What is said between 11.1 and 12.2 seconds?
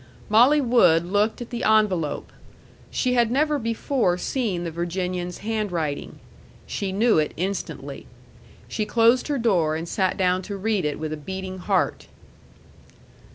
a beating heart.